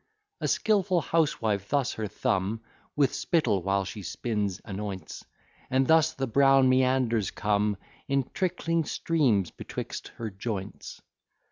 A 0.39 0.47
skilful 0.47 0.99
housewife 1.01 1.69
thus 1.69 1.93
her 1.93 2.07
thumb, 2.07 2.63
With 2.95 3.13
spittle 3.13 3.61
while 3.61 3.85
she 3.85 4.01
spins 4.01 4.59
anoints; 4.65 5.23
And 5.69 5.85
thus 5.85 6.13
the 6.13 6.25
brown 6.25 6.67
meanders 6.69 7.29
come 7.29 7.77
In 8.07 8.27
trickling 8.33 8.83
streams 8.85 9.51
betwixt 9.51 10.07
her 10.17 10.31
joints. 10.31 11.03